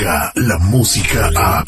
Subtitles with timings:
[0.00, 1.62] la música a...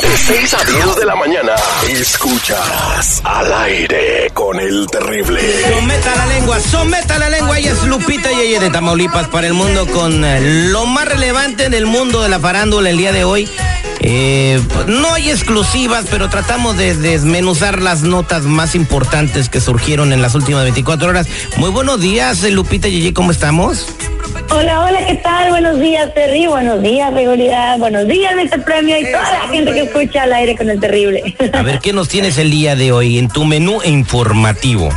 [0.00, 1.54] De 6 a 10 de la mañana,
[1.88, 5.40] escuchas al aire con el terrible.
[5.68, 7.58] Someta la lengua, someta la lengua.
[7.58, 11.64] Ella es Lupita y ella de Tamaulipas para el mundo con eh, lo más relevante
[11.64, 13.48] en el mundo de la farándula el día de hoy.
[14.00, 20.22] Eh, no hay exclusivas, pero tratamos de desmenuzar las notas más importantes que surgieron en
[20.22, 21.26] las últimas 24 horas.
[21.56, 23.86] Muy buenos días, eh, Lupita y Yeye, ¿cómo estamos?
[24.50, 25.50] Hola, hola, ¿qué tal?
[25.50, 26.46] Buenos días, Terry.
[26.46, 27.78] Buenos días, Seguridad.
[27.78, 28.64] Buenos días, Mr.
[28.64, 31.34] Premio y toda la gente que escucha al aire con el terrible.
[31.52, 34.88] A ver, ¿qué nos tienes el día de hoy en tu menú informativo?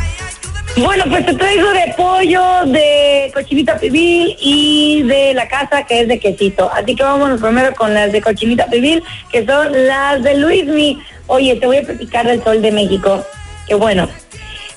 [0.78, 6.08] Bueno, pues te traigo de pollo, de cochinita pibil y de la casa que es
[6.08, 6.72] de quesito.
[6.74, 11.00] Así que vámonos primero con las de cochinita pibil, que son las de Luismi.
[11.28, 13.24] Oye, te voy a platicar del Sol de México.
[13.68, 14.08] Que bueno,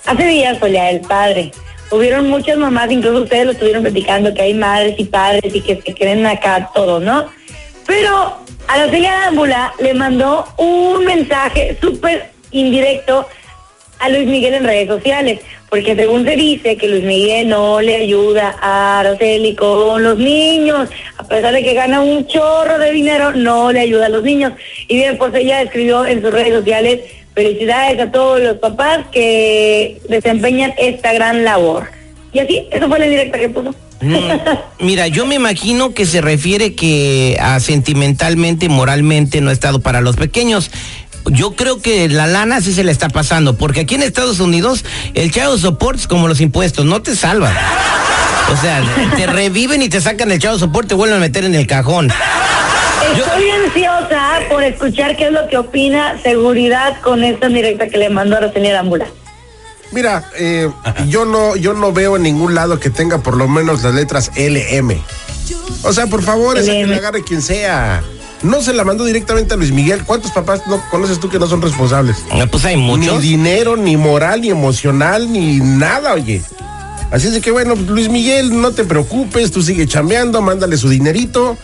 [0.05, 1.53] hace días solía el padre.
[1.91, 5.81] Hubieron muchas mamás, incluso ustedes lo estuvieron platicando, que hay madres y padres y que
[5.81, 7.27] se queden acá todo, ¿no?
[7.87, 13.29] Pero a la Celia Dámbula le mandó un mensaje súper indirecto
[14.01, 15.41] a Luis Miguel en redes sociales,
[15.75, 20.89] porque según se dice que Luis Miguel no le ayuda a Araceli con los niños,
[21.19, 24.53] a pesar de que gana un chorro de dinero, no le ayuda a los niños.
[24.87, 27.01] Y bien, pues ella escribió en sus redes sociales,
[27.35, 31.89] felicidades a todos los papás que desempeñan esta gran labor.
[32.33, 33.75] Y así, eso fue la directa que puso.
[34.01, 39.81] Mm, Mira, yo me imagino que se refiere que a sentimentalmente, moralmente no ha estado
[39.81, 40.71] para los pequeños.
[41.27, 44.85] Yo creo que la lana sí se le está pasando, porque aquí en Estados Unidos
[45.15, 47.55] el chavo soportes como los impuestos, no te salvan.
[48.53, 48.83] O sea,
[49.17, 52.13] te reviven y te sacan el chavo soporte y vuelven a meter en el cajón.
[53.17, 58.11] Estoy ansiosa por escuchar qué es lo que opina seguridad con esta directa que le
[58.11, 59.07] mandó a Araceli Dámbula.
[59.93, 60.69] Mira, eh,
[61.09, 64.31] yo no, yo no veo en ningún lado que tenga por lo menos las letras
[64.37, 65.01] LM.
[65.85, 68.03] O sea, por favor, esa que le agarre quien sea.
[68.45, 70.05] No se la mandó directamente a Luis Miguel.
[70.05, 72.17] ¿Cuántos papás no conoces tú que no son responsables?
[72.31, 73.21] Ah, Pues hay muchos.
[73.23, 76.43] Ni dinero, ni moral, ni emocional, ni nada, oye.
[77.11, 80.89] Así es de que bueno, Luis Miguel, no te preocupes, tú sigue chambeando, mándale su
[80.89, 81.57] dinerito,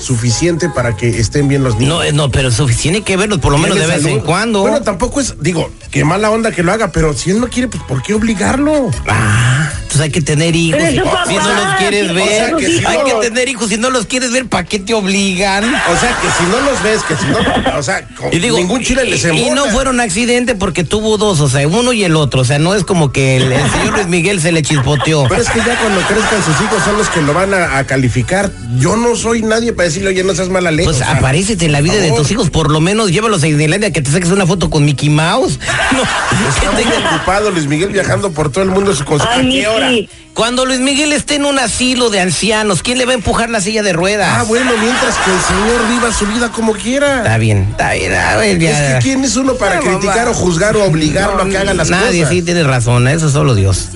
[0.00, 1.94] suficiente para que estén bien los niños.
[1.94, 4.60] No, eh, no, pero sufic- tiene que verlos por lo menos de vez en cuando.
[4.60, 7.68] Bueno, tampoco es, digo, qué mala onda que lo haga, pero si él no quiere,
[7.68, 8.90] pues ¿por qué obligarlo?
[9.08, 10.82] Ah, entonces hay que tener hijos.
[10.90, 13.48] Si, papá, si no los quieres ver, o sea, que si hay no que tener
[13.48, 13.68] hijos.
[13.70, 15.64] Si no los quieres ver, ¿para qué te obligan?
[15.64, 18.58] O sea, que si no los ves, que si no, o sea, con Y digo,
[18.58, 19.54] ningún chile les y, y embona.
[19.54, 22.42] no fueron accidente porque tuvo dos, o sea, uno y el otro.
[22.42, 25.24] O sea, no es como que el, el señor Luis Miguel se le chispoteó.
[25.28, 27.84] Pero es que ya cuando crezcan sus hijos son los que lo van a, a
[27.86, 28.50] calificar.
[28.78, 30.84] Yo no soy nadie para decirle, oye, no seas mala leche.
[30.84, 33.46] Pues o sea, aparécete en la vida de tus hijos, por lo menos llévalos a
[33.46, 35.58] Disneylandia que te saques una foto con Mickey Mouse.
[35.92, 36.02] No,
[36.48, 39.90] Está que muy ocupado Luis Miguel viajando por todo el mundo su ¿a qué hora?
[40.34, 43.60] Cuando Luis Miguel esté en un asilo de ancianos, ¿quién le va a empujar la
[43.60, 44.28] silla de ruedas?
[44.38, 47.18] Ah, bueno, mientras que el señor viva su vida como quiera.
[47.18, 48.14] Está bien, está bien.
[48.14, 48.98] A ver, Es ya.
[48.98, 52.20] que quién es uno para criticar o juzgar o obligarlo a que haga las Nadie,
[52.20, 52.34] cosas.
[52.34, 53.88] sí, tiene razón, eso solo Dios.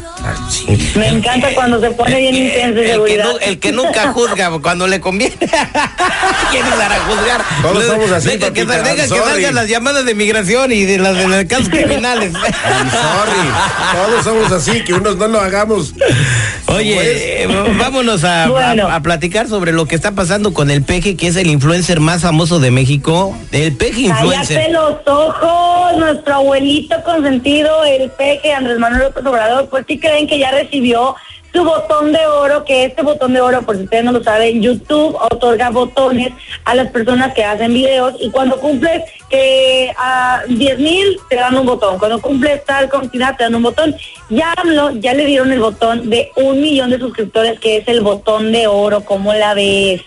[0.97, 3.25] Me encanta cuando se pone bien intenso que, seguridad.
[3.25, 5.37] nu- el que nunca juzga cuando le conviene.
[6.51, 7.43] ¿Quién es para juzgar?
[7.63, 11.27] Todos somos así, Deja que, que salgan las llamadas de migración y de las de
[11.29, 12.33] los casos criminales.
[12.35, 13.49] I'm sorry.
[13.95, 15.95] Todos somos así, que unos no lo hagamos.
[16.67, 17.09] Oye, ¿Cómo es?
[17.09, 18.89] eh, vámonos a, Bueno.
[18.89, 22.01] a- a platicar sobre lo que está pasando con el Peje, que es el influencer
[22.01, 23.37] más famoso de México.
[23.53, 24.71] El Peje Cállate influencer.
[24.73, 30.39] los ojos, nuestro abuelito consentido, el peje Andrés Manuel López Obrador, pues sí creen que
[30.39, 31.15] ya recibió
[31.53, 34.63] su botón de oro, que este botón de oro, por si ustedes no lo saben,
[34.63, 36.33] YouTube otorga botones
[36.65, 41.57] a las personas que hacen videos y cuando cumples que a 10 mil te dan
[41.57, 43.97] un botón, cuando cumples tal cantidad te dan un botón.
[44.29, 48.01] Ya hablo, ya le dieron el botón de un millón de suscriptores, que es el
[48.01, 50.03] botón de oro, ¿cómo la ves?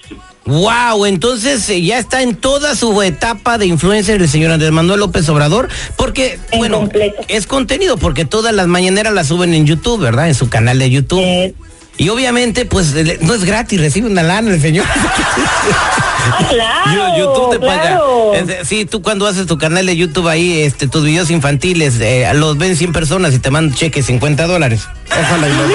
[0.46, 5.00] Wow, entonces eh, ya está en toda su etapa de influencer el señor Andrés Manuel
[5.00, 7.22] López Obrador, porque, En bueno, completo.
[7.30, 10.28] es contenido, porque todas las mañaneras las suben en YouTube, ¿verdad?
[10.28, 11.22] En su canal de YouTube.
[11.22, 11.54] Eh,
[11.98, 14.86] Y obviamente, pues no es gratis, recibe una lana el señor.
[14.96, 18.32] ah, claro, Yo- YouTube te claro.
[18.34, 18.66] paga.
[18.66, 22.58] Sí, tú cuando haces tu canal de YouTube ahí, este, tus videos infantiles, eh, los
[22.58, 24.82] ven 100 personas y te mandan cheque 50 dólares.
[25.08, 25.74] Ojalá y lo dole.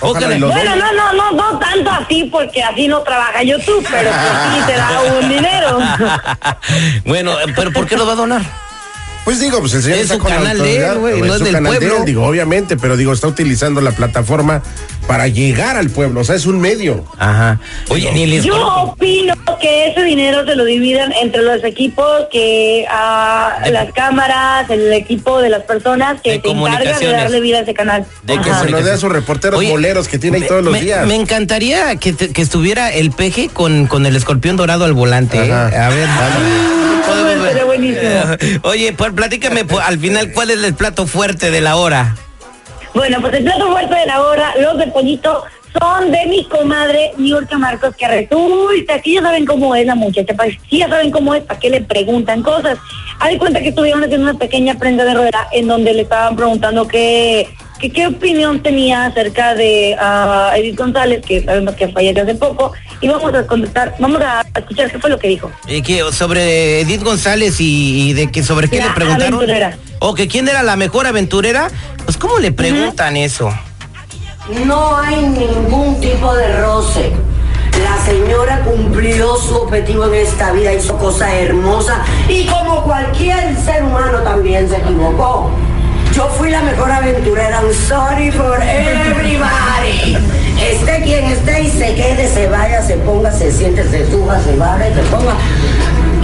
[0.00, 3.86] Ojalá y lo Bueno, no, no, no, no tanto así porque así no trabaja YouTube,
[3.90, 5.78] pero pues sí te da un dinero.
[7.04, 8.42] bueno, pero ¿por qué lo va a donar?
[9.24, 11.32] Pues digo, pues el señor Es está su con canal de él, güey, es no
[11.32, 11.96] es su del canal de pueblo.
[11.98, 14.62] él, digo, obviamente, pero digo, está utilizando la plataforma
[15.06, 17.04] para llegar al pueblo, o sea, es un medio.
[17.18, 17.58] Ajá.
[17.88, 22.86] Oye, ni les Yo opino que ese dinero se lo dividan entre los equipos, que
[22.90, 27.40] a De- las cámaras, el equipo de las personas que De se encargan de darle
[27.40, 28.04] vida a ese canal.
[28.24, 30.62] De Que se lo dé a sus reporteros Oye, boleros que tiene ahí me- todos
[30.64, 31.06] los me, días.
[31.06, 35.38] Me encantaría que, te- que estuviera el peje con, con el escorpión dorado al volante.
[35.38, 35.50] ¿eh?
[35.52, 35.86] Ajá.
[35.86, 36.08] A ver.
[36.08, 36.93] podemos ver.
[38.62, 42.16] Oye, pues platícame pues, al final cuál es el plato fuerte de la hora.
[42.94, 45.44] Bueno, pues el plato fuerte de la hora, los de pollito,
[45.80, 50.34] son de mi comadre Niurka Marcos, que resulta que ya saben cómo es la muchacha,
[50.34, 52.78] pues sí ya saben cómo es, para qué le preguntan cosas.
[53.18, 56.86] Hay cuenta que estuvieron haciendo una pequeña prenda de rueda en donde le estaban preguntando
[56.86, 57.48] qué,
[57.90, 63.08] qué opinión tenía acerca de ah, Edith González, que sabemos que falleció hace poco, y
[63.08, 65.50] vamos a contestar, vamos a escuchar qué fue lo que dijo.
[65.66, 69.34] Eh, que sobre Edith González y, y de que sobre qué La le preguntaron.
[69.34, 69.76] aventurera.
[70.00, 71.68] O que quién era la mejor aventurera.
[72.04, 73.52] Pues cómo le preguntan eso.
[74.66, 77.12] No hay ningún tipo de roce.
[77.82, 81.98] La señora cumplió su objetivo en esta vida, hizo cosas hermosas
[82.28, 85.50] y como cualquier ser humano también se equivocó.
[86.14, 87.60] Yo fui la mejor aventurera.
[87.60, 90.16] I'm sorry for everybody.
[90.60, 94.54] Esté quien esté y se quede, se vaya, se ponga, se siente, se suba, se
[94.54, 95.36] baja y se ponga.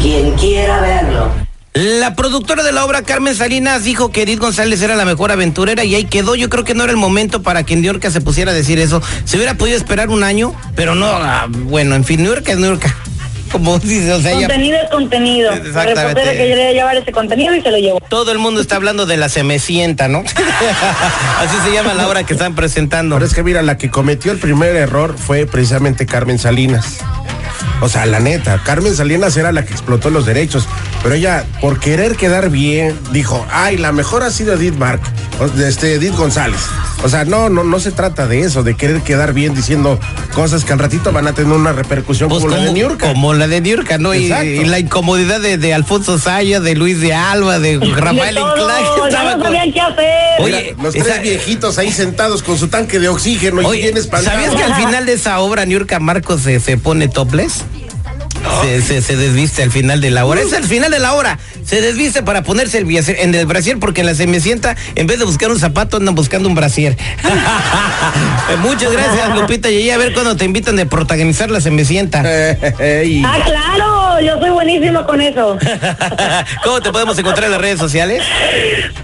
[0.00, 1.30] Quien quiera verlo.
[1.72, 5.82] La productora de la obra, Carmen Salinas, dijo que Edith González era la mejor aventurera
[5.82, 6.36] y ahí quedó.
[6.36, 8.78] Yo creo que no era el momento para que New York se pusiera a decir
[8.78, 9.02] eso.
[9.24, 12.58] Se hubiera podido esperar un año, pero no, ah, bueno, en fin, New York es
[12.58, 13.09] New York.
[13.50, 15.50] Como dice, o sea, Contenido es contenido.
[15.50, 15.94] La Exactamente.
[16.02, 18.00] reportera que quería llevar ese contenido y se lo llevó.
[18.08, 20.20] todo el mundo está hablando de la semecienta, ¿no?
[21.38, 23.16] Así se llama la obra que están presentando.
[23.16, 26.98] Pero es que mira, la que cometió el primer error fue precisamente Carmen Salinas.
[27.82, 30.68] O sea, la neta, Carmen Salinas era la que explotó los derechos,
[31.02, 35.00] pero ella, por querer quedar bien, dijo, ay, la mejor ha sido Edith Mark,
[35.66, 36.60] este, Edith González.
[37.02, 39.98] O sea, no, no, no se trata de eso, de querer quedar bien diciendo
[40.34, 43.08] cosas que al ratito van a tener una repercusión Pues como, la de Niurka.
[43.08, 44.14] como la de Niurka, ¿no?
[44.14, 48.40] Y, y la incomodidad de, de Alfonso Saya, de Luis de Alba, de Rafael De
[48.40, 49.10] Inclán.
[49.10, 50.40] ya no con- sabían qué hacer.
[50.40, 54.42] Oye, Los esa- tres viejitos ahí sentados con su tanque de oxígeno y bien espantados.
[54.44, 57.64] ¿sabías que al final de esa obra Niurka Marcos se, se pone topless?
[58.62, 60.40] Se, se, se desviste al final de la hora.
[60.40, 61.38] Es al final de la hora.
[61.64, 65.18] Se desviste para ponerse el brasier, en el brasier porque en la semecienta, en vez
[65.18, 66.96] de buscar un zapato, andan buscando un brasier.
[68.60, 69.70] Muchas gracias, Lupita.
[69.70, 72.22] Y a ver cuando te invitan de protagonizar la semecienta.
[72.78, 73.22] Ey.
[73.24, 75.58] Ah, claro, yo soy buenísimo con eso.
[76.64, 78.22] ¿Cómo te podemos encontrar en las redes sociales?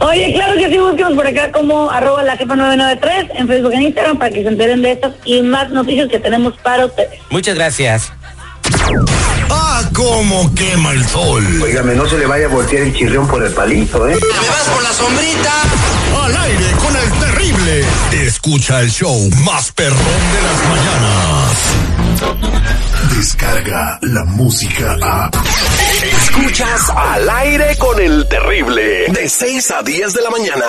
[0.00, 3.82] Oye, claro que sí, busquemos por acá como arroba la jefa 993 en Facebook e
[3.82, 7.20] Instagram para que se enteren de estas y más noticias que tenemos para ustedes.
[7.30, 8.12] Muchas gracias.
[9.50, 11.44] Ah, cómo quema el sol.
[11.62, 14.14] Óigame, no se le vaya a voltear el chirrión por el palito, ¿eh?
[14.14, 15.52] ¿Me vas por la sombrita?
[16.24, 17.84] Al aire con el terrible.
[18.12, 21.56] Escucha el show más perrón de las mañanas.
[23.16, 25.30] Descarga la música a.
[26.22, 29.06] Escuchas al aire con el terrible.
[29.08, 30.64] De 6 a 10 de la mañana.